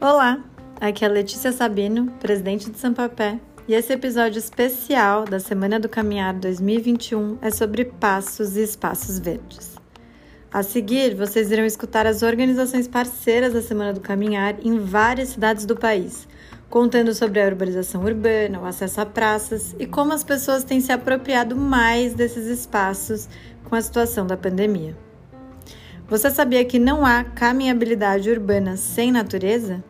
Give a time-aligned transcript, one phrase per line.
[0.00, 0.42] Olá,
[0.80, 5.88] aqui é a Letícia Sabino, presidente do Sampapé, e esse episódio especial da Semana do
[5.88, 9.76] Caminhar 2021 é sobre passos e espaços verdes.
[10.50, 15.64] A seguir, vocês irão escutar as organizações parceiras da Semana do Caminhar em várias cidades
[15.64, 16.26] do país,
[16.68, 20.90] contando sobre a urbanização urbana, o acesso a praças e como as pessoas têm se
[20.90, 23.28] apropriado mais desses espaços
[23.68, 24.96] com a situação da pandemia.
[26.08, 29.84] Você sabia que não há caminhabilidade urbana sem natureza?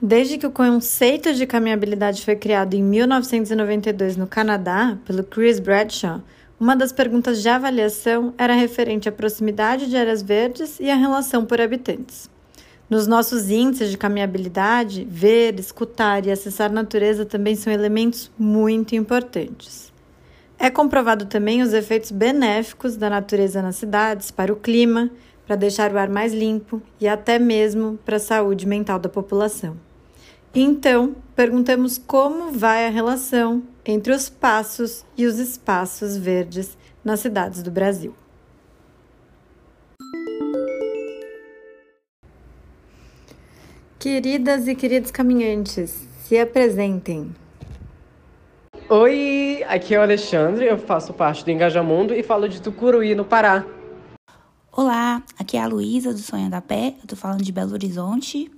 [0.00, 6.22] Desde que o conceito de caminhabilidade foi criado em 1992 no Canadá, pelo Chris Bradshaw,
[6.58, 11.44] uma das perguntas de avaliação era referente à proximidade de áreas verdes e à relação
[11.44, 12.28] por habitantes.
[12.88, 18.94] Nos nossos índices de caminhabilidade, ver, escutar e acessar a natureza também são elementos muito
[18.94, 19.92] importantes.
[20.58, 25.10] É comprovado também os efeitos benéficos da natureza nas cidades para o clima,
[25.46, 29.76] para deixar o ar mais limpo e até mesmo para a saúde mental da população.
[30.54, 37.62] Então, perguntamos como vai a relação entre os passos e os espaços verdes nas cidades
[37.62, 38.14] do Brasil.
[44.00, 47.34] Queridas e queridos caminhantes, se apresentem.
[48.88, 53.24] Oi, aqui é o Alexandre, eu faço parte do Engajamundo e falo de Tucuruí, no
[53.24, 53.66] Pará.
[54.70, 58.48] Olá, aqui é a Luísa do Sonho da Pé, eu tô falando de Belo Horizonte.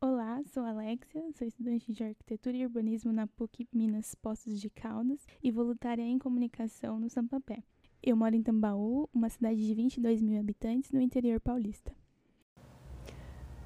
[0.00, 5.24] Olá, sou Alexia, sou estudante de Arquitetura e Urbanismo na PUC Minas Poços de Caldas
[5.40, 7.62] e voluntária em comunicação no Sampapé.
[8.02, 11.92] Eu moro em Tambaú, uma cidade de 22 mil habitantes no interior paulista.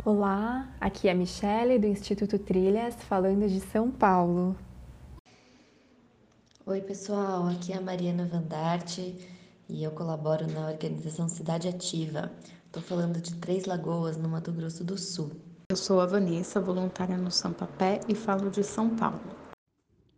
[0.04, 4.56] Olá, aqui é a Michele do Instituto Trilhas, falando de São Paulo.
[6.66, 9.16] Oi, pessoal, aqui é a Mariana Vandarte
[9.68, 12.32] e eu colaboro na organização Cidade Ativa.
[12.66, 15.30] Estou falando de Três Lagoas, no Mato Grosso do Sul.
[15.70, 19.22] Eu sou a Vanessa, voluntária no Sampapé e falo de São Paulo.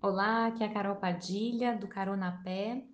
[0.01, 2.87] Olá, aqui é a Carol Padilha, do Carona Pé,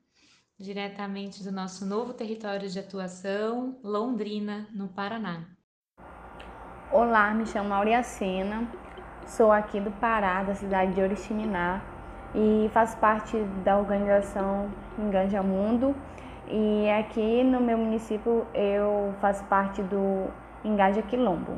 [0.58, 5.46] diretamente do nosso novo território de atuação, Londrina, no Paraná.
[6.92, 8.68] Olá, me chamo Auriacena,
[9.24, 11.80] sou aqui do Pará, da cidade de Oriximiná,
[12.34, 14.68] e faço parte da organização
[14.98, 15.94] Enganja Mundo.
[16.48, 20.28] E aqui no meu município eu faço parte do
[20.64, 21.52] Engaja Quilombo.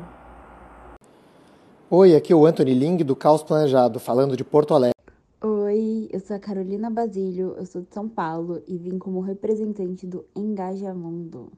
[1.89, 4.93] Oi, aqui é o Anthony Ling do Caos Planejado, falando de Porto Alegre.
[5.41, 10.05] Oi, eu sou a Carolina Basílio, eu sou de São Paulo e vim como representante
[10.05, 11.51] do Engaja Mundo.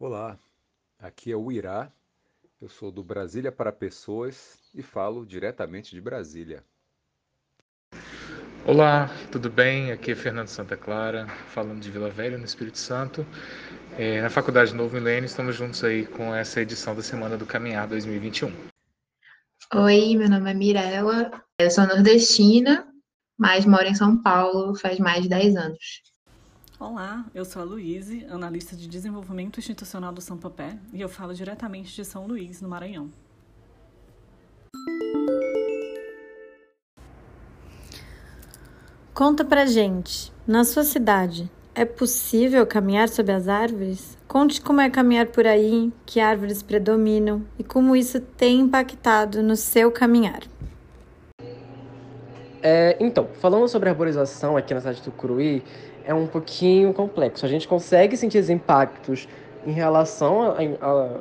[0.00, 0.36] Olá,
[0.98, 1.90] aqui é o Irá,
[2.60, 6.64] eu sou do Brasília para Pessoas e falo diretamente de Brasília.
[8.64, 9.92] Olá, tudo bem?
[9.92, 13.24] Aqui é Fernando Santa Clara, falando de Vila Velha, no Espírito Santo.
[13.96, 17.86] É, na Faculdade Novo Milênio, estamos juntos aí com essa edição da Semana do Caminhar
[17.86, 18.52] 2021.
[19.74, 22.86] Oi, meu nome é Mirella, eu sou nordestina,
[23.38, 26.02] mas moro em São Paulo faz mais de 10 anos.
[26.78, 31.32] Olá, eu sou a Luíse, analista de desenvolvimento institucional do São Papé, e eu falo
[31.32, 33.10] diretamente de São Luís, no Maranhão.
[39.14, 44.18] Conta pra gente, na sua cidade, é possível caminhar sob as árvores?
[44.28, 49.56] Conte como é caminhar por aí, que árvores predominam e como isso tem impactado no
[49.56, 50.42] seu caminhar.
[52.62, 55.62] É, então, falando sobre a arborização aqui na cidade do Curuí,
[56.06, 57.44] é um pouquinho complexo.
[57.44, 59.28] A gente consegue sentir os impactos
[59.66, 60.54] em relação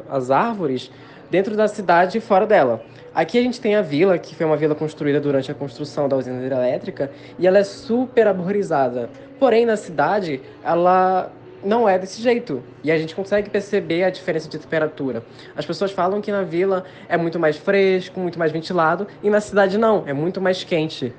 [0.08, 0.92] às árvores
[1.30, 2.84] dentro da cidade e fora dela.
[3.14, 6.16] Aqui a gente tem a vila, que foi uma vila construída durante a construção da
[6.16, 7.10] usina hidrelétrica,
[7.40, 9.10] e ela é super arborizada.
[9.40, 11.32] Porém, na cidade, ela
[11.64, 12.62] não é desse jeito.
[12.84, 15.24] E a gente consegue perceber a diferença de temperatura.
[15.56, 19.42] As pessoas falam que na vila é muito mais fresco, muito mais ventilado, e na
[19.42, 21.14] cidade não, é muito mais quente.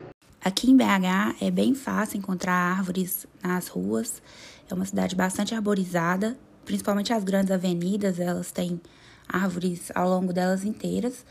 [0.47, 4.23] Aqui em BH é bem fácil encontrar árvores nas ruas.
[4.71, 8.81] É uma cidade bastante arborizada, principalmente as grandes avenidas, elas têm
[9.29, 11.27] árvores ao longo delas inteiras.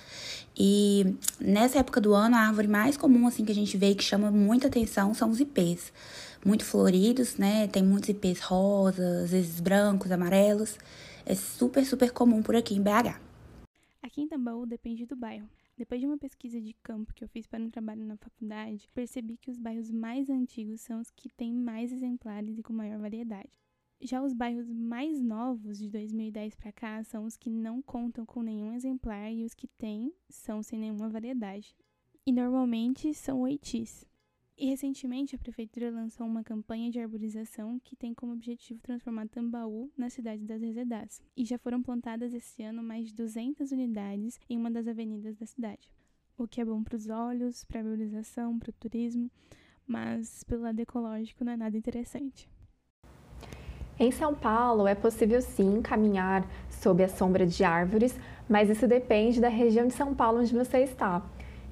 [0.53, 3.95] E nessa época do ano, a árvore mais comum assim que a gente vê e
[3.95, 5.93] que chama muita atenção são os ipês.
[6.45, 7.69] Muito floridos, né?
[7.69, 10.77] Tem muitos ipês rosas, às vezes brancos, amarelos.
[11.25, 13.17] É super, super comum por aqui em BH.
[14.03, 15.47] Aqui em Tambaú depende do bairro.
[15.77, 19.35] Depois de uma pesquisa de campo que eu fiz para um trabalho na faculdade, percebi
[19.35, 23.51] que os bairros mais antigos são os que têm mais exemplares e com maior variedade.
[24.01, 28.41] Já os bairros mais novos, de 2010 para cá, são os que não contam com
[28.41, 31.75] nenhum exemplar e os que têm são sem nenhuma variedade.
[32.25, 34.03] e normalmente são oitis.
[34.57, 39.91] E recentemente a prefeitura lançou uma campanha de arborização que tem como objetivo transformar Tambaú
[39.97, 41.21] na cidade das resedás.
[41.35, 45.45] E já foram plantadas esse ano mais de 200 unidades em uma das avenidas da
[45.45, 45.91] cidade.
[46.37, 49.29] O que é bom para os olhos, para a arborização, para o turismo,
[49.85, 52.49] mas pelo lado ecológico não é nada interessante.
[53.99, 58.17] Em São Paulo é possível sim caminhar sob a sombra de árvores,
[58.47, 61.21] mas isso depende da região de São Paulo onde você está.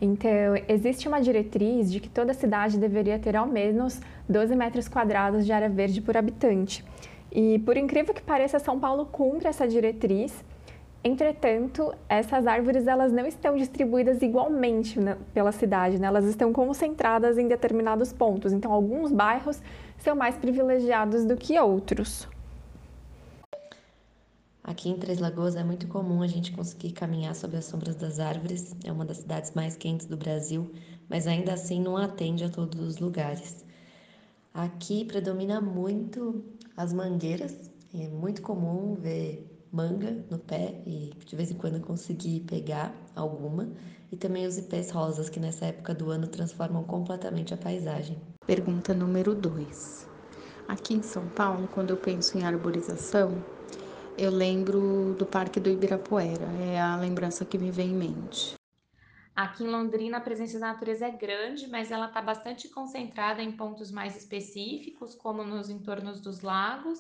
[0.02, 5.46] Então, existe uma diretriz de que toda cidade deveria ter ao menos 12 metros quadrados
[5.46, 6.84] de área verde por habitante.
[7.32, 10.44] E, por incrível que pareça, São Paulo cumpre essa diretriz.
[11.04, 16.08] Entretanto, essas árvores elas não estão distribuídas igualmente né, pela cidade, né?
[16.08, 18.54] elas estão concentradas em determinados pontos.
[18.54, 19.62] Então, alguns bairros
[19.98, 22.28] são mais privilegiados do que outros.
[24.64, 28.18] Aqui em Três Lagoas é muito comum a gente conseguir caminhar sob as sombras das
[28.18, 28.74] árvores.
[28.86, 30.72] É uma das cidades mais quentes do Brasil,
[31.10, 33.66] mas ainda assim não atende a todos os lugares.
[34.54, 36.46] Aqui predomina muito
[36.78, 37.70] as mangueiras.
[37.94, 43.68] É muito comum ver manga no pé e de vez em quando conseguir pegar alguma.
[44.14, 48.16] E também os ipês rosas, que nessa época do ano transformam completamente a paisagem.
[48.46, 50.08] Pergunta número 2.
[50.68, 53.44] Aqui em São Paulo, quando eu penso em arborização,
[54.18, 58.56] eu lembro do Parque do Ibirapuera, é a lembrança que me vem em mente.
[59.36, 63.52] Aqui em Londrina, a presença da natureza é grande, mas ela está bastante concentrada em
[63.52, 67.00] pontos mais específicos, como nos entornos dos lagos.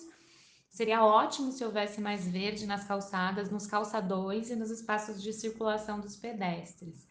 [0.67, 5.99] Seria ótimo se houvesse mais verde nas calçadas, nos calçadões e nos espaços de circulação
[5.99, 7.07] dos pedestres.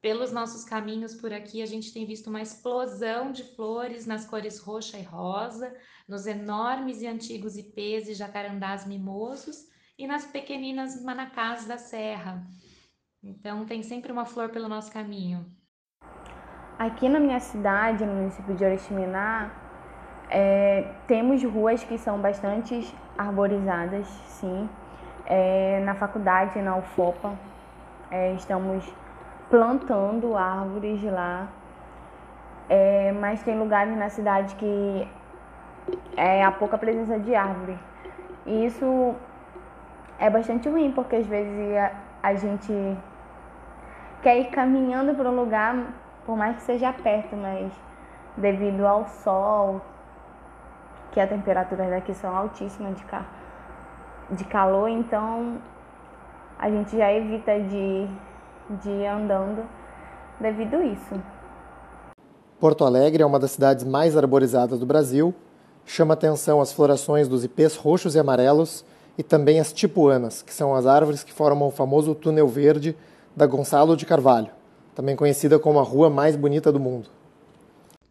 [0.00, 4.58] Pelos nossos caminhos por aqui, a gente tem visto uma explosão de flores nas cores
[4.60, 5.74] roxa e rosa,
[6.06, 9.66] nos enormes e antigos ipês e jacarandás mimosos
[9.98, 12.46] e nas pequeninas manacás da serra.
[13.22, 15.44] Então, tem sempre uma flor pelo nosso caminho.
[16.78, 19.50] Aqui na minha cidade, no município de Oriximiná,
[20.28, 24.68] é, temos ruas que são bastante arborizadas, sim.
[25.24, 27.36] É, na faculdade, na UFOPA,
[28.10, 28.84] é, estamos
[29.48, 31.48] plantando árvores lá.
[32.68, 35.08] É, mas tem lugares na cidade que
[36.16, 37.78] é a pouca presença de árvore.
[38.44, 39.14] E isso
[40.18, 42.72] é bastante ruim, porque às vezes a, a gente
[44.22, 45.76] quer ir caminhando para um lugar,
[46.24, 47.72] por mais que seja perto, mas
[48.36, 49.80] devido ao sol,
[51.12, 53.24] que as temperaturas daqui são altíssimas de, ca
[54.30, 55.58] de calor, então
[56.58, 58.08] a gente já evita de,
[58.82, 59.64] de ir andando
[60.40, 61.22] devido a isso.
[62.58, 65.34] Porto Alegre é uma das cidades mais arborizadas do Brasil
[65.86, 68.84] chama atenção as florações dos ipês roxos e amarelos
[69.16, 72.94] e também as tipuanas, que são as árvores que formam o famoso túnel verde
[73.34, 74.50] da Gonçalo de Carvalho,
[74.94, 77.08] também conhecida como a rua mais bonita do mundo.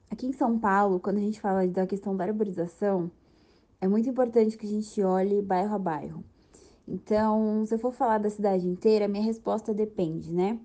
[0.09, 3.11] Aqui em São Paulo, quando a gente fala da questão da arborização,
[3.81, 6.23] é muito importante que a gente olhe bairro a bairro.
[6.87, 10.59] Então, se eu for falar da cidade inteira, minha resposta depende, né?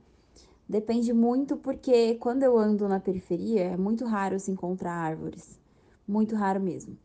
[0.68, 5.60] Depende muito porque quando eu ando na periferia, é muito raro se encontrar árvores
[6.10, 6.98] muito raro mesmo.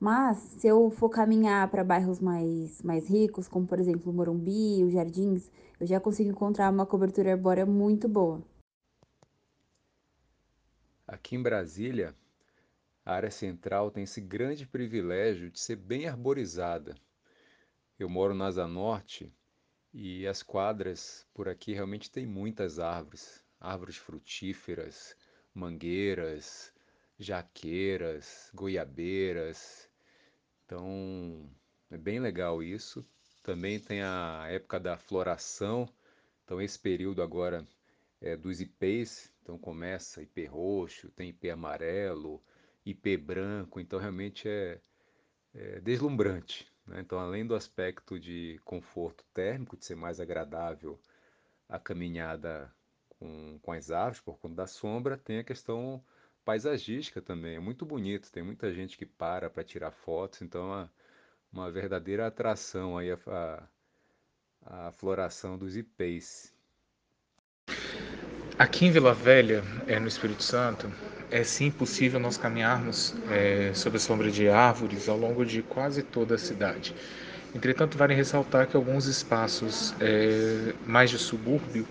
[0.00, 4.82] Mas se eu for caminhar para bairros mais, mais ricos, como por exemplo o Morumbi,
[4.84, 8.42] os Jardins, eu já consigo encontrar uma cobertura arbórea muito boa.
[11.06, 12.14] Aqui em Brasília,
[13.04, 16.94] a área central tem esse grande privilégio de ser bem arborizada.
[17.98, 19.32] Eu moro na Asa Norte
[19.90, 25.16] e as quadras por aqui realmente tem muitas árvores, árvores frutíferas,
[25.54, 26.74] mangueiras,
[27.18, 29.90] jaqueiras, goiabeiras.
[30.64, 31.50] Então,
[31.90, 33.02] é bem legal isso.
[33.42, 35.88] Também tem a época da floração.
[36.44, 37.66] Então, esse período agora
[38.20, 39.32] é dos ipês.
[39.40, 42.44] Então, começa ipê roxo, tem ipê amarelo,
[42.84, 43.80] ipê branco.
[43.80, 44.78] Então, realmente é,
[45.54, 46.70] é deslumbrante.
[46.86, 47.00] Né?
[47.00, 50.98] Então, além do aspecto de conforto térmico, de ser mais agradável
[51.68, 52.72] a caminhada
[53.18, 56.02] com, com as árvores por conta da sombra, tem a questão
[56.44, 57.56] paisagística também.
[57.56, 60.92] É muito bonito, tem muita gente que para para tirar fotos, então é uma,
[61.52, 63.18] uma verdadeira atração aí a,
[64.64, 66.54] a, a floração dos ipês.
[68.58, 70.86] Aqui em Vila Velha, é, no Espírito Santo,
[71.30, 76.02] é sim possível nós caminharmos é, sob a sombra de árvores ao longo de quase
[76.02, 76.94] toda a cidade.
[77.54, 81.88] Entretanto, vale ressaltar que alguns espaços é, mais de subúrbio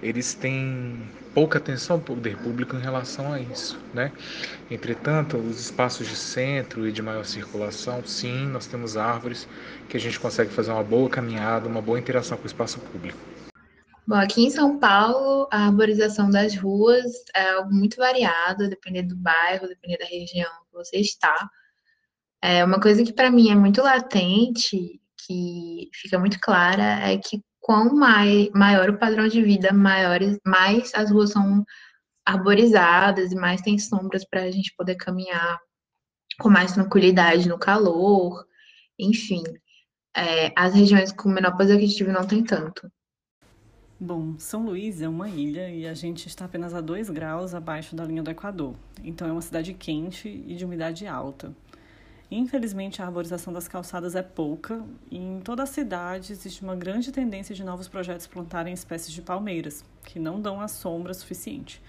[0.00, 4.12] eles têm pouca atenção do poder público em relação a isso, né?
[4.70, 9.48] Entretanto, os espaços de centro e de maior circulação, sim, nós temos árvores
[9.88, 13.18] que a gente consegue fazer uma boa caminhada, uma boa interação com o espaço público.
[14.08, 19.20] Bom, aqui em São Paulo, a arborização das ruas é algo muito variado, dependendo do
[19.20, 21.36] bairro, dependendo da região que você está.
[22.40, 27.42] É uma coisa que para mim é muito latente, que fica muito clara, é que
[27.60, 31.62] quão mai, maior o padrão de vida, maiores, mais as ruas são
[32.24, 35.60] arborizadas e mais tem sombras para a gente poder caminhar
[36.40, 38.42] com mais tranquilidade no calor,
[38.98, 39.42] enfim.
[40.16, 42.90] É, as regiões com menor poder aquisitivo não tem tanto.
[44.00, 47.96] Bom, São Luís é uma ilha e a gente está apenas a 2 graus abaixo
[47.96, 51.52] da linha do Equador, então é uma cidade quente e de umidade alta.
[52.30, 57.10] Infelizmente, a arborização das calçadas é pouca e em toda a cidade existe uma grande
[57.10, 61.82] tendência de novos projetos plantarem espécies de palmeiras, que não dão a sombra suficiente.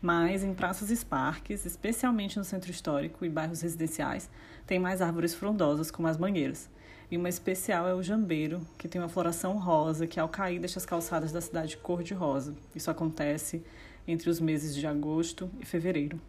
[0.00, 4.30] Mas em praças e parques, especialmente no centro histórico e bairros residenciais,
[4.68, 6.70] tem mais árvores frondosas, como as mangueiras.
[7.08, 10.78] E uma especial é o jambeiro, que tem uma floração rosa que ao cair deixa
[10.78, 12.52] as calçadas da cidade cor de rosa.
[12.74, 13.62] Isso acontece
[14.08, 16.20] entre os meses de agosto e fevereiro.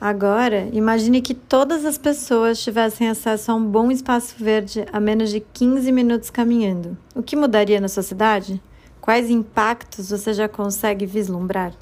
[0.00, 5.30] Agora, imagine que todas as pessoas tivessem acesso a um bom espaço verde a menos
[5.30, 6.98] de 15 minutos caminhando.
[7.14, 8.60] O que mudaria na sua cidade?
[9.00, 11.72] Quais impactos você já consegue vislumbrar?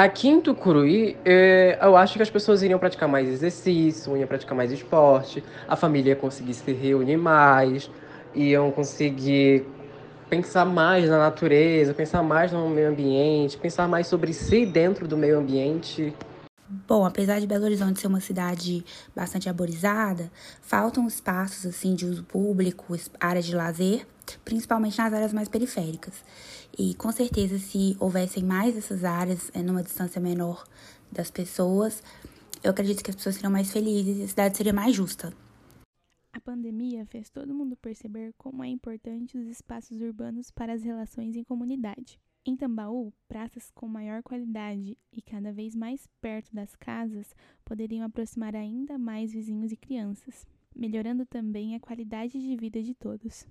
[0.00, 4.56] Aqui em Tucuruí, é, eu acho que as pessoas iriam praticar mais exercício, iriam praticar
[4.56, 7.90] mais esporte, a família ia conseguir se reunir mais,
[8.32, 9.66] iam conseguir
[10.30, 15.16] pensar mais na natureza, pensar mais no meio ambiente, pensar mais sobre si dentro do
[15.16, 16.14] meio ambiente.
[16.86, 18.84] Bom, apesar de Belo Horizonte ser uma cidade
[19.16, 20.30] bastante arborizada,
[20.62, 24.06] faltam espaços assim de uso público, áreas de lazer,
[24.44, 26.14] principalmente nas áreas mais periféricas.
[26.76, 30.66] E com certeza, se houvessem mais essas áreas, é, numa distância menor
[31.10, 32.02] das pessoas,
[32.62, 35.32] eu acredito que as pessoas seriam mais felizes e a cidade seria mais justa.
[36.32, 41.34] A pandemia fez todo mundo perceber como é importante os espaços urbanos para as relações
[41.36, 42.20] em comunidade.
[42.46, 48.54] Em Tambaú, praças com maior qualidade e cada vez mais perto das casas poderiam aproximar
[48.54, 53.46] ainda mais vizinhos e crianças, melhorando também a qualidade de vida de todos.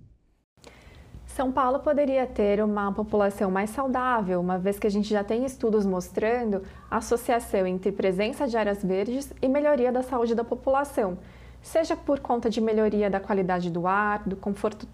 [1.38, 5.44] São Paulo poderia ter uma população mais saudável, uma vez que a gente já tem
[5.44, 11.16] estudos mostrando a associação entre presença de áreas verdes e melhoria da saúde da população
[11.62, 14.86] seja por conta de melhoria da qualidade do ar, do conforto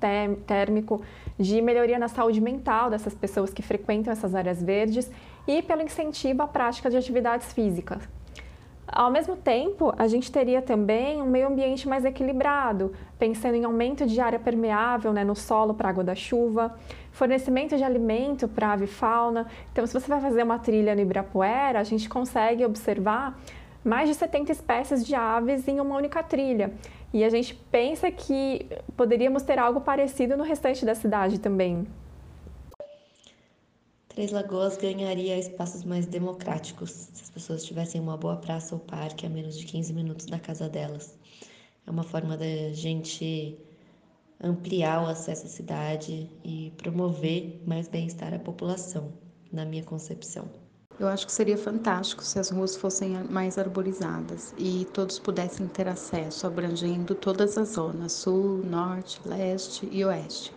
[0.47, 1.01] térmico,
[1.39, 5.11] de melhoria na saúde mental dessas pessoas que frequentam essas áreas verdes
[5.47, 8.07] e pelo incentivo à prática de atividades físicas.
[8.87, 14.07] Ao mesmo tempo, a gente teria também um meio ambiente mais equilibrado, pensando em aumento
[14.07, 16.75] de área permeável né, no solo para água da chuva,
[17.11, 19.47] fornecimento de alimento para ave fauna.
[19.73, 23.39] Então, se você vai fazer uma trilha no Ibirapuera, a gente consegue observar
[23.83, 26.73] mais de 70 espécies de aves em uma única trilha.
[27.13, 31.87] E a gente pensa que poderíamos ter algo parecido no restante da cidade também.
[34.15, 39.27] Três Lagoas ganharia espaços mais democráticos se as pessoas tivessem uma boa praça ou parque
[39.27, 41.19] a menos de 15 minutos da casa delas.
[41.85, 43.59] É uma forma da gente
[44.41, 49.13] ampliar o acesso à cidade e promover mais bem-estar à população,
[49.51, 50.49] na minha concepção.
[51.01, 55.89] Eu acho que seria fantástico se as ruas fossem mais arborizadas e todos pudessem ter
[55.89, 60.53] acesso, abrangendo todas as zonas, sul, norte, leste e oeste.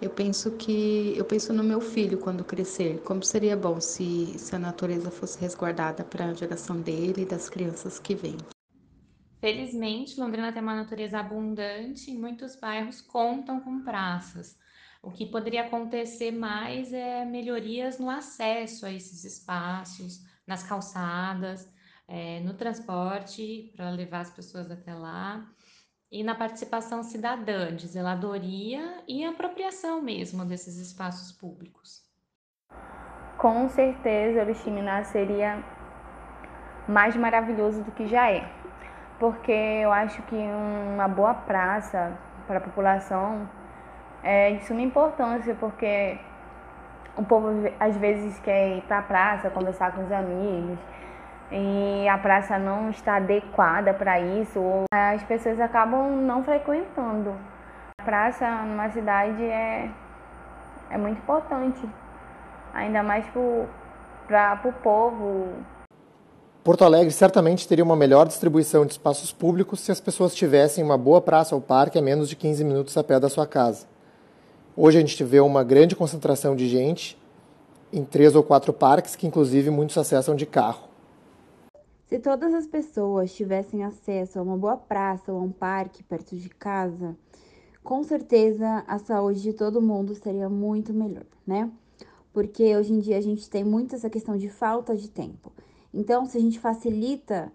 [0.00, 4.54] Eu penso que eu penso no meu filho quando crescer, como seria bom se, se
[4.54, 8.36] a natureza fosse resguardada para a geração dele e das crianças que vêm.
[9.40, 14.58] Felizmente, Londrina tem uma natureza abundante e muitos bairros contam com praças.
[15.02, 21.70] O que poderia acontecer mais é melhorias no acesso a esses espaços, nas calçadas,
[22.06, 25.48] é, no transporte para levar as pessoas até lá
[26.16, 32.02] e na participação cidadã, de zeladoria e apropriação mesmo desses espaços públicos.
[33.36, 35.62] Com certeza, Oriximiná seria
[36.88, 38.50] mais maravilhoso do que já é,
[39.18, 43.46] porque eu acho que uma boa praça para a população
[44.22, 46.18] é de suma importância, porque
[47.14, 50.78] o povo às vezes quer ir para a praça, conversar com os amigos,
[51.50, 57.34] e a praça não está adequada para isso, ou as pessoas acabam não frequentando.
[58.00, 59.90] A praça numa cidade é,
[60.90, 61.80] é muito importante,
[62.74, 63.24] ainda mais
[64.26, 65.48] para o povo.
[66.64, 70.98] Porto Alegre certamente teria uma melhor distribuição de espaços públicos se as pessoas tivessem uma
[70.98, 73.86] boa praça ou parque a menos de 15 minutos a pé da sua casa.
[74.76, 77.16] Hoje a gente vê uma grande concentração de gente
[77.92, 80.85] em três ou quatro parques, que inclusive muitos acessam de carro.
[82.06, 86.36] Se todas as pessoas tivessem acesso a uma boa praça ou a um parque perto
[86.36, 87.16] de casa,
[87.82, 91.68] com certeza a saúde de todo mundo seria muito melhor, né?
[92.32, 95.52] Porque hoje em dia a gente tem muito essa questão de falta de tempo.
[95.92, 97.52] Então, se a gente facilita,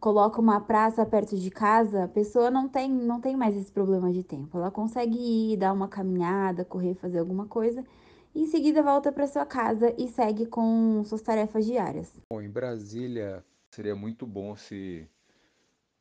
[0.00, 4.12] coloca uma praça perto de casa, a pessoa não tem, não tem mais esse problema
[4.12, 4.58] de tempo.
[4.58, 7.84] Ela consegue ir, dar uma caminhada, correr, fazer alguma coisa
[8.34, 12.10] e em seguida volta para sua casa e segue com suas tarefas diárias.
[12.32, 15.08] Bom, em Brasília seria muito bom se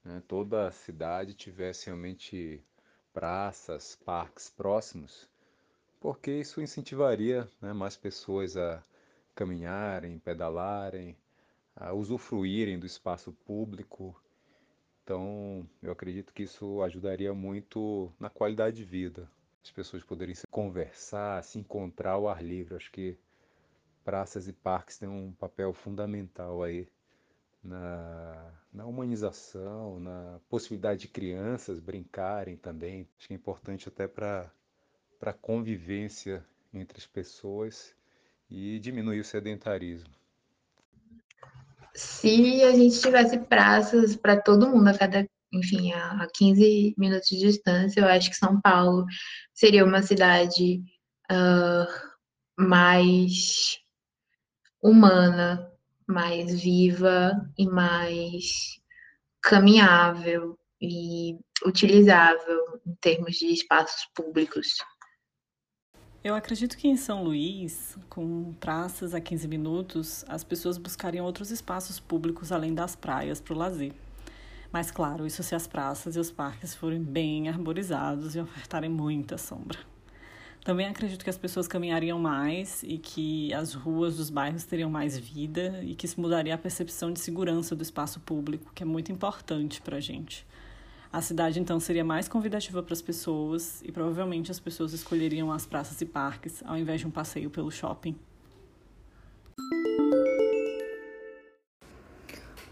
[0.04, 2.62] né, toda a cidade tivesse realmente
[3.14, 5.30] praças, parques próximos,
[6.00, 8.84] porque isso incentivaria né, mais pessoas a
[9.34, 11.16] caminharem, pedalarem,
[11.76, 14.22] a usufruírem do espaço público.
[15.04, 19.30] Então, eu acredito que isso ajudaria muito na qualidade de vida
[19.64, 22.76] as pessoas poderem se conversar, se encontrar ao ar livre.
[22.76, 23.18] Acho que
[24.04, 26.88] praças e parques têm um papel fundamental aí
[27.64, 33.08] na, na humanização, na possibilidade de crianças brincarem também.
[33.18, 34.52] Acho que é importante até para
[35.22, 37.96] a convivência entre as pessoas
[38.50, 40.10] e diminuir o sedentarismo.
[41.94, 47.40] Se a gente tivesse praças para todo mundo a cada enfim, a, 15 minutos de
[47.40, 49.06] distância, eu acho que São Paulo
[49.54, 50.82] seria uma cidade
[51.30, 51.86] uh,
[52.58, 53.78] mais
[54.82, 55.71] humana,
[56.12, 58.80] mais viva e mais
[59.42, 64.68] caminhável e utilizável em termos de espaços públicos.
[66.24, 71.50] Eu acredito que em São Luís, com praças a 15 minutos, as pessoas buscariam outros
[71.50, 73.94] espaços públicos além das praias para o lazer.
[74.72, 79.38] Mas, claro, isso se as praças e os parques forem bem arborizados e ofertarem muita
[79.38, 79.91] sombra.
[80.64, 85.18] Também acredito que as pessoas caminhariam mais e que as ruas dos bairros teriam mais
[85.18, 89.12] vida e que isso mudaria a percepção de segurança do espaço público, que é muito
[89.12, 90.46] importante para a gente.
[91.12, 95.66] A cidade então seria mais convidativa para as pessoas e provavelmente as pessoas escolheriam as
[95.66, 98.16] praças e parques ao invés de um passeio pelo shopping.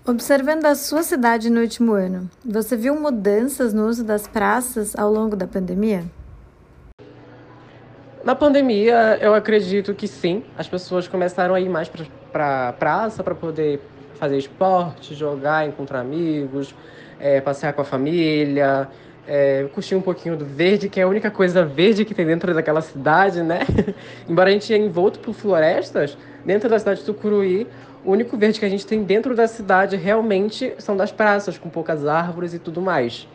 [0.06, 5.12] Observando a sua cidade no último ano, você viu mudanças no uso das praças ao
[5.12, 6.06] longo da pandemia?
[8.30, 10.44] Na pandemia, eu acredito que sim.
[10.56, 13.82] As pessoas começaram a ir mais para pra praça para poder
[14.20, 16.76] fazer esporte, jogar, encontrar amigos,
[17.20, 18.88] é, passear com a família,
[19.28, 22.54] é, curtir um pouquinho do verde, que é a única coisa verde que tem dentro
[22.54, 23.62] daquela cidade, né?
[24.30, 26.16] Embora a gente é envolto por florestas,
[26.46, 27.66] dentro da cidade de Tucuruí,
[28.06, 31.68] o único verde que a gente tem dentro da cidade realmente são das praças, com
[31.68, 33.28] poucas árvores e tudo mais.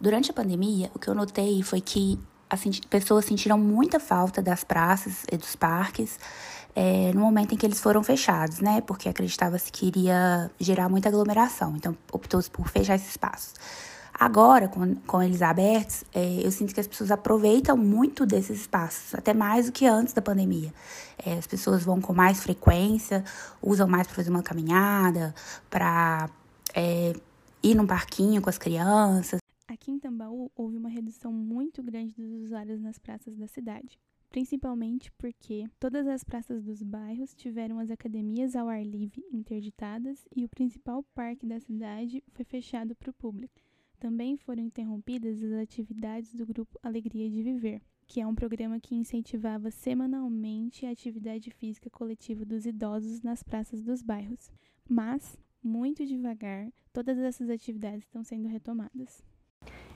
[0.00, 2.18] Durante a pandemia, o que eu notei foi que
[2.52, 6.18] as pessoas sentiram muita falta das praças e dos parques
[6.76, 8.82] é, no momento em que eles foram fechados, né?
[8.82, 13.54] Porque acreditava-se que iria gerar muita aglomeração, então optou-se por fechar esses espaços.
[14.12, 19.14] Agora, com, com eles abertos, é, eu sinto que as pessoas aproveitam muito desses espaços,
[19.14, 20.72] até mais do que antes da pandemia.
[21.24, 23.24] É, as pessoas vão com mais frequência,
[23.62, 25.34] usam mais para fazer uma caminhada,
[25.70, 26.28] para
[26.74, 27.14] é,
[27.62, 29.41] ir num parquinho com as crianças.
[29.72, 35.12] Aqui em Tambaú houve uma redução muito grande dos usuários nas praças da cidade principalmente
[35.12, 40.48] porque todas as praças dos bairros tiveram as academias ao ar livre interditadas e o
[40.48, 43.60] principal parque da cidade foi fechado para o público.
[44.00, 48.94] Também foram interrompidas as atividades do grupo Alegria de Viver, que é um programa que
[48.94, 54.50] incentivava semanalmente a atividade física coletiva dos idosos nas praças dos bairros.
[54.88, 59.22] Mas, muito devagar, todas essas atividades estão sendo retomadas.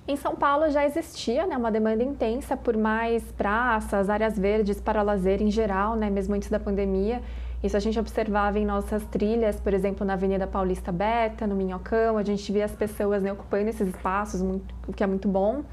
[0.09, 5.02] Em São Paulo já existia né, uma demanda intensa por mais praças, áreas verdes para
[5.02, 7.20] lazer em geral, né, mesmo antes da pandemia.
[7.61, 12.18] Isso a gente observava em nossas trilhas, por exemplo, na Avenida Paulista Beta, no Minhocão,
[12.18, 15.64] a gente via as pessoas né, ocupando esses espaços, muito, o que é muito bom.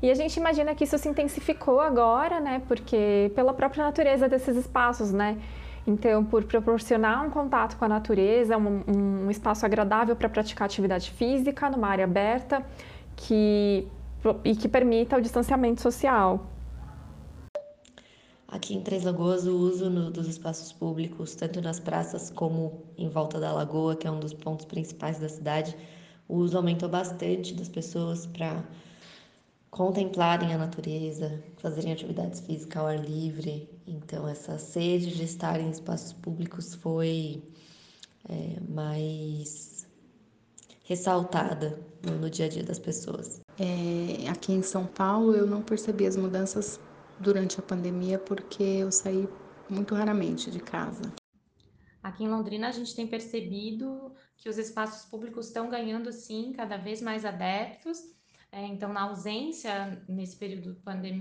[0.00, 4.56] E a gente imagina que isso se intensificou agora, né, porque pela própria natureza desses
[4.56, 5.36] espaços, né.
[5.86, 11.10] Então, por proporcionar um contato com a natureza, um, um espaço agradável para praticar atividade
[11.10, 12.64] física numa área aberta
[13.26, 13.86] que,
[14.44, 16.46] e que permita o distanciamento social.
[18.48, 23.08] Aqui em Três Lagoas, o uso no, dos espaços públicos, tanto nas praças como em
[23.08, 25.76] volta da lagoa, que é um dos pontos principais da cidade,
[26.28, 28.64] o uso aumentou bastante das pessoas para
[29.70, 33.68] contemplarem a natureza, fazerem atividades físicas ao ar livre.
[33.86, 37.40] Então, essa sede de estar em espaços públicos foi
[38.28, 39.69] é, mais
[40.90, 43.40] ressaltada no, no, dia a dia das pessoas.
[43.56, 46.80] É, aqui em São Paulo, eu não percebi as mudanças
[47.20, 49.28] durante a pandemia porque eu saí
[49.68, 51.02] muito raramente de casa.
[52.02, 56.76] Aqui em Londrina, a gente tem percebido que os espaços públicos estão ganhando, sim, cada
[56.76, 57.98] vez mais adeptos.
[58.50, 60.74] É, então, na ausência, nesse período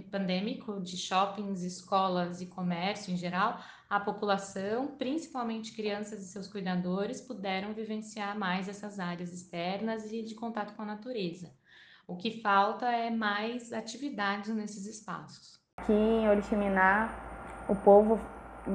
[0.10, 7.19] pandêmico, de shoppings, escolas e comércio em geral, a população, principalmente crianças e seus cuidadores,
[7.19, 11.49] puderam vivenciar mais essas áreas externas e de contato com a natureza.
[12.08, 15.60] O que falta é mais atividades nesses espaços.
[15.78, 17.10] Aqui em Oriximiná,
[17.67, 18.19] o povo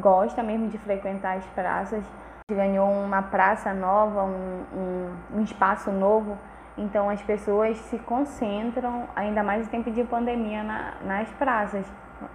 [0.01, 2.05] gosta mesmo de frequentar as praças.
[2.51, 6.37] Ganhou uma praça nova, um, um, um espaço novo,
[6.77, 11.87] então as pessoas se concentram, ainda mais em tempo de pandemia, na, nas praças,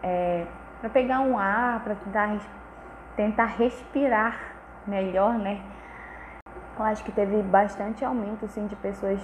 [0.01, 0.47] é,
[0.79, 2.39] para pegar um ar, para tentar,
[3.19, 4.55] tentar respirar
[4.87, 5.61] melhor, né?
[6.77, 9.19] Eu acho que teve bastante aumento sim, de pessoas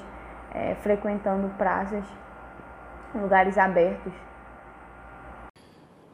[0.53, 2.03] é, frequentando praças,
[3.15, 4.12] lugares abertos.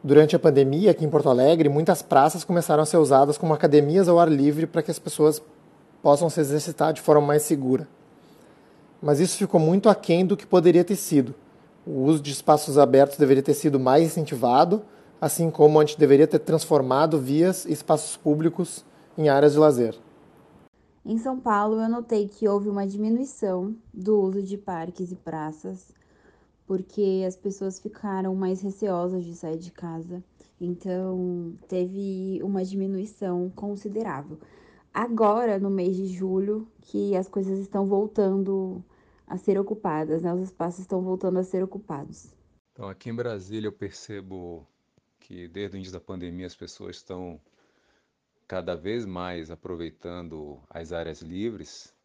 [0.04, 4.08] Durante a pandemia, aqui em Porto Alegre, muitas praças começaram a ser usadas como academias
[4.08, 5.42] ao ar livre para que as pessoas
[6.04, 7.88] possam se exercitar de forma mais segura.
[9.02, 11.34] Mas isso ficou muito aquém do que poderia ter sido.
[11.84, 14.84] O uso de espaços abertos deveria ter sido mais incentivado,
[15.22, 18.84] assim como a gente deveria ter transformado vias e espaços públicos
[19.16, 19.96] em áreas de lazer.
[21.06, 25.94] Em São Paulo, eu notei que houve uma diminuição do uso de parques e praças,
[26.66, 30.24] porque as pessoas ficaram mais receosas de sair de casa.
[30.60, 34.40] Então, teve uma diminuição considerável.
[34.94, 38.84] Agora, no mês de julho, que as coisas estão voltando
[39.26, 40.34] a ser ocupadas, né?
[40.34, 42.28] Os espaços estão voltando a ser ocupados.
[42.74, 44.68] Então, aqui em Brasília, eu percebo
[45.32, 47.40] que desde o início da pandemia as pessoas estão
[48.46, 51.96] cada vez mais aproveitando as áreas livres,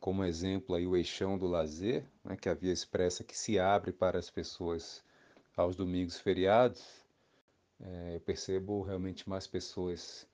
[0.00, 3.90] como exemplo aí o eixão do lazer, né, que a Via Expressa que se abre
[3.90, 5.02] para as pessoas
[5.56, 7.04] aos domingos feriados,
[7.80, 10.24] é, eu percebo realmente mais pessoas,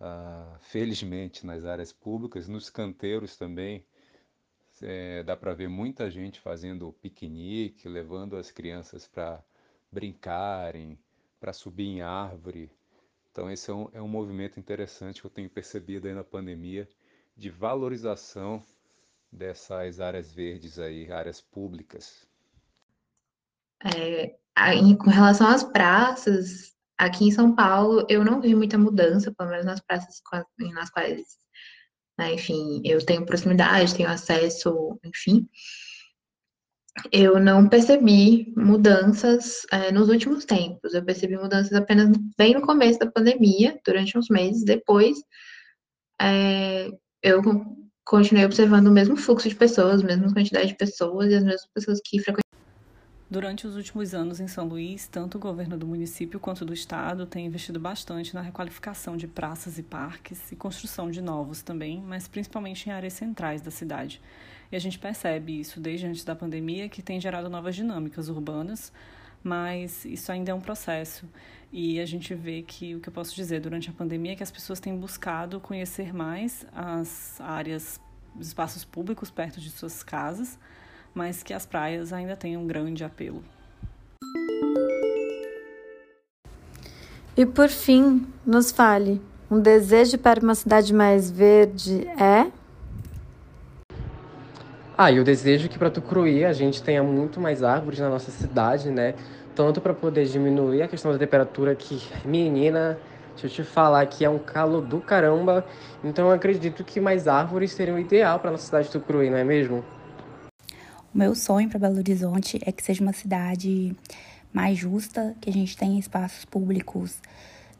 [0.00, 3.86] ah, felizmente, nas áreas públicas, nos canteiros também,
[4.82, 9.40] é, dá para ver muita gente fazendo piquenique, levando as crianças para
[9.92, 10.98] brincarem,
[11.40, 12.70] para subir em árvore,
[13.38, 16.88] então, esse é um, é um movimento interessante que eu tenho percebido aí na pandemia
[17.36, 18.64] de valorização
[19.30, 22.26] dessas áreas verdes aí, áreas públicas.
[23.94, 29.32] É, aí, com relação às praças, aqui em São Paulo, eu não vi muita mudança,
[29.32, 30.20] pelo menos nas praças
[30.74, 31.38] nas quais,
[32.18, 35.48] né, enfim, eu tenho proximidade, tenho acesso, enfim
[37.12, 40.94] eu não percebi mudanças é, nos últimos tempos.
[40.94, 44.64] Eu percebi mudanças apenas bem no começo da pandemia, durante uns meses.
[44.64, 45.18] Depois,
[46.20, 46.88] é,
[47.22, 47.42] eu
[48.04, 51.68] continuei observando o mesmo fluxo de pessoas, a mesma quantidade de pessoas e as mesmas
[51.74, 52.42] pessoas que frequentavam.
[53.30, 57.26] Durante os últimos anos em São Luís, tanto o governo do município quanto do estado
[57.26, 62.26] têm investido bastante na requalificação de praças e parques e construção de novos também, mas
[62.26, 64.18] principalmente em áreas centrais da cidade.
[64.70, 68.92] E a gente percebe isso desde antes da pandemia, que tem gerado novas dinâmicas urbanas,
[69.42, 71.26] mas isso ainda é um processo.
[71.72, 74.42] E a gente vê que, o que eu posso dizer, durante a pandemia, é que
[74.42, 78.00] as pessoas têm buscado conhecer mais as áreas,
[78.38, 80.58] os espaços públicos perto de suas casas,
[81.14, 83.42] mas que as praias ainda têm um grande apelo.
[87.36, 92.50] E por fim, nos fale, um desejo para uma cidade mais verde é?
[95.00, 98.32] Ah, e eu desejo que para Tucuruí a gente tenha muito mais árvores na nossa
[98.32, 99.14] cidade, né?
[99.54, 102.98] Tanto para poder diminuir a questão da temperatura que, menina,
[103.30, 105.64] deixa eu te falar que é um calor do caramba.
[106.02, 109.44] Então eu acredito que mais árvores seriam ideal para nossa cidade de Tucuruí, não é
[109.44, 109.84] mesmo?
[111.14, 113.94] O meu sonho para Belo Horizonte é que seja uma cidade
[114.52, 117.20] mais justa, que a gente tenha espaços públicos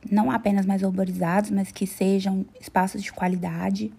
[0.08, 3.92] não apenas mais urbanizados, mas que sejam espaços de qualidade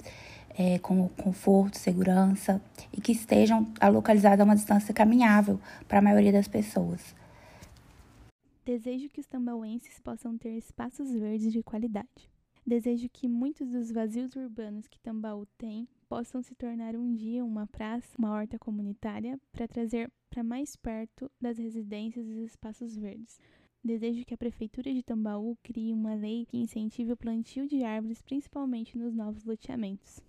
[0.58, 6.32] é, com conforto, segurança e que estejam localizados a uma distância caminhável para a maioria
[6.32, 7.16] das pessoas.
[8.66, 12.30] Desejo que os tambauenses possam ter espaços verdes de qualidade.
[12.66, 17.66] Desejo que muitos dos vazios urbanos que Tambaú tem possam se tornar um dia uma
[17.66, 23.40] praça, uma horta comunitária, para trazer para mais perto das residências e espaços verdes.
[23.84, 28.22] Desejo que a Prefeitura de Tambaú crie uma lei que incentive o plantio de árvores,
[28.22, 30.22] principalmente nos novos loteamentos.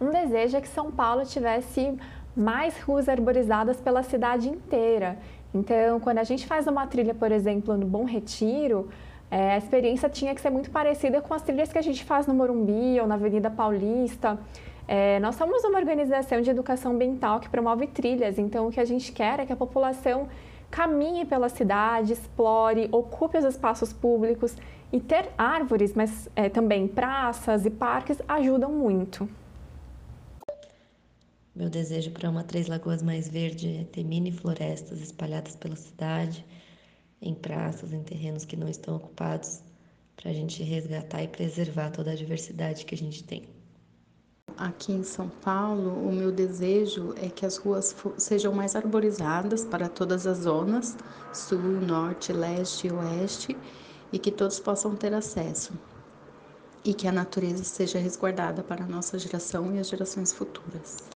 [0.00, 1.98] Um desejo é que São Paulo tivesse
[2.36, 5.18] mais ruas arborizadas pela cidade inteira.
[5.52, 8.88] Então, quando a gente faz uma trilha, por exemplo, no Bom Retiro,
[9.30, 12.26] é, a experiência tinha que ser muito parecida com as trilhas que a gente faz
[12.26, 14.38] no Morumbi ou na Avenida Paulista.
[14.86, 18.84] É, nós somos uma organização de educação ambiental que promove trilhas, então o que a
[18.84, 20.28] gente quer é que a população
[20.70, 24.56] caminhe pela cidade, explore, ocupe os espaços públicos
[24.92, 29.28] e ter árvores, mas é, também praças e parques ajudam muito.
[31.58, 36.46] Meu desejo para uma Três Lagoas mais verde é ter mini florestas espalhadas pela cidade,
[37.20, 39.60] em praças, em terrenos que não estão ocupados,
[40.14, 43.48] para a gente resgatar e preservar toda a diversidade que a gente tem.
[44.56, 49.88] Aqui em São Paulo, o meu desejo é que as ruas sejam mais arborizadas para
[49.88, 50.96] todas as zonas,
[51.32, 53.56] sul, norte, leste e oeste,
[54.12, 55.72] e que todos possam ter acesso.
[56.84, 61.17] E que a natureza seja resguardada para a nossa geração e as gerações futuras.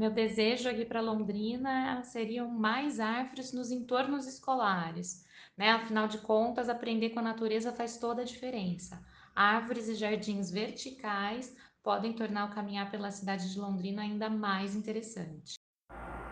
[0.00, 5.26] Meu desejo aqui para Londrina seriam mais árvores nos entornos escolares.
[5.58, 5.72] Né?
[5.72, 8.98] Afinal de contas, aprender com a natureza faz toda a diferença.
[9.36, 15.56] Árvores e jardins verticais podem tornar o caminhar pela cidade de Londrina ainda mais interessante.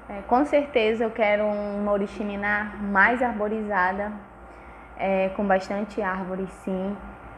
[0.08, 4.18] É, com certeza eu quero uma Oriximiná mais arborizada,
[4.96, 6.96] é, com bastante árvore sim,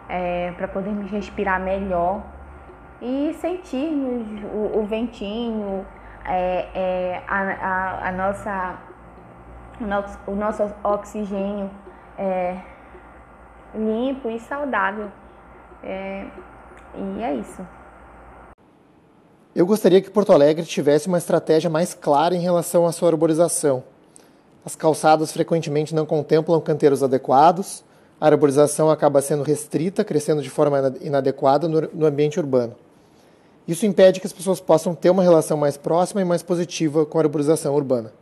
[0.09, 2.25] é, para podermos respirar melhor
[3.03, 5.85] e sentir o, o ventinho,
[6.25, 8.79] é, é, a, a, a, nossa,
[10.27, 11.71] o, nosso, oxigênio
[12.19, 12.61] é,
[13.75, 15.11] limpo e saudável.
[15.83, 17.67] e é isso.
[19.55, 23.83] Eu gostaria que Porto Alegre tivesse uma estratégia mais clara em relação à sua arborização.
[24.65, 27.83] As calçadas frequentemente não contemplam canteiros adequados,
[28.21, 32.77] a arborização acaba sendo restrita, crescendo de forma inadequada no ambiente urbano.
[33.71, 37.19] Isso impede que as pessoas possam ter uma relação mais próxima e mais positiva com
[37.19, 38.13] a arborização urbana.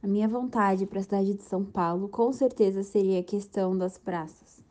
[0.00, 3.98] A minha vontade para a cidade de São Paulo com certeza seria a questão das
[3.98, 4.62] praças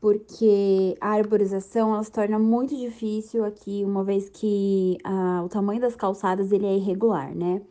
[0.00, 4.98] porque a arborização ela se torna muito difícil aqui, uma vez que
[5.44, 7.62] o tamanho das calçadas ele é irregular, né?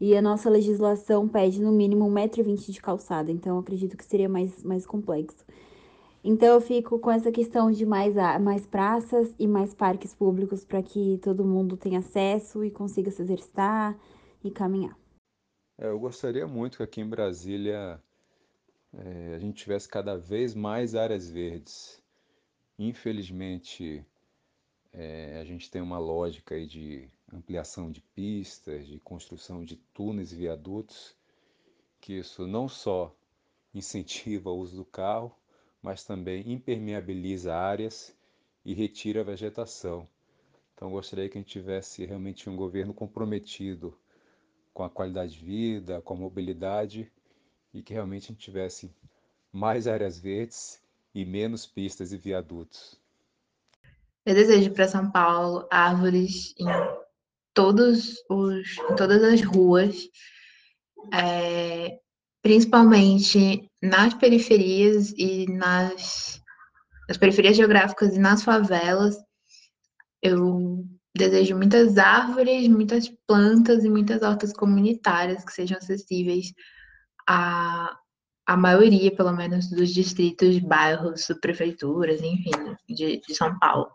[0.00, 4.62] E a nossa legislação pede no mínimo 1,20m de calçada, então acredito que seria mais,
[4.64, 5.44] mais complexo.
[6.26, 10.82] Então eu fico com essa questão de mais, mais praças e mais parques públicos para
[10.82, 13.94] que todo mundo tenha acesso e consiga se exercitar
[14.42, 14.98] e caminhar.
[15.76, 18.02] É, eu gostaria muito que aqui em Brasília
[18.94, 22.02] é, a gente tivesse cada vez mais áreas verdes.
[22.78, 24.02] Infelizmente,
[24.94, 30.32] é, a gente tem uma lógica aí de ampliação de pistas, de construção de túneis
[30.32, 31.14] e viadutos,
[32.00, 33.14] que isso não só
[33.74, 35.36] incentiva o uso do carro,
[35.84, 38.16] mas também impermeabiliza áreas
[38.64, 40.08] e retira a vegetação.
[40.74, 43.94] Então, gostaria que a gente tivesse realmente um governo comprometido
[44.72, 47.12] com a qualidade de vida, com a mobilidade
[47.74, 48.90] e que realmente a gente tivesse
[49.52, 50.82] mais áreas verdes
[51.14, 52.98] e menos pistas e viadutos.
[54.24, 56.64] Eu desejo para São Paulo árvores em,
[57.52, 60.08] todos os, em todas as ruas,
[61.12, 62.00] é,
[62.44, 66.42] principalmente nas periferias e nas,
[67.08, 69.16] nas periferias geográficas e nas favelas.
[70.22, 70.84] Eu
[71.16, 76.52] desejo muitas árvores, muitas plantas e muitas hortas comunitárias que sejam acessíveis
[77.26, 77.96] a,
[78.46, 82.50] a maioria, pelo menos, dos distritos, bairros, prefeituras, enfim,
[82.86, 83.90] de, de São Paulo.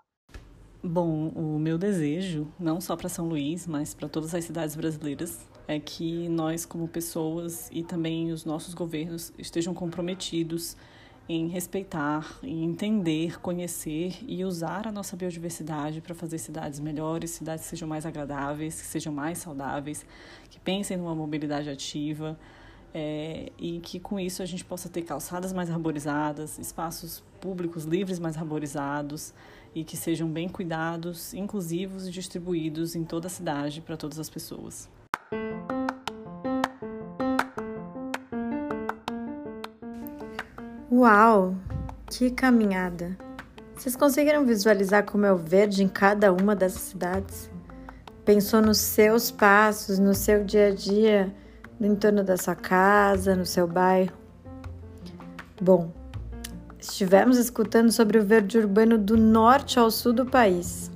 [0.83, 5.47] Bom, o meu desejo, não só para São Luís, mas para todas as cidades brasileiras,
[5.69, 10.75] é que nós, como pessoas e também os nossos governos, estejam comprometidos
[11.29, 17.65] em respeitar, em entender, conhecer e usar a nossa biodiversidade para fazer cidades melhores, cidades
[17.65, 20.03] que sejam mais agradáveis, que sejam mais saudáveis,
[20.49, 22.35] que pensem numa mobilidade ativa
[22.91, 28.17] é, e que com isso a gente possa ter calçadas mais arborizadas, espaços públicos livres
[28.17, 29.35] mais arborizados
[29.75, 34.31] e que sejam bem cuidados, inclusivos e distribuídos em toda a cidade para todas as
[34.31, 34.89] pessoas.
[40.91, 41.55] Uau!
[42.09, 43.17] Que caminhada!
[43.75, 47.49] Vocês conseguiram visualizar como é o verde em cada uma dessas cidades?
[48.25, 51.33] Pensou nos seus passos, no seu dia a dia?
[51.79, 54.11] no entorno da sua casa, no seu bairro?
[55.61, 55.91] Bom,
[56.77, 60.91] estivemos escutando sobre o verde urbano do norte ao sul do país